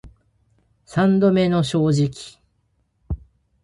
[0.83, 2.41] 三度目の正直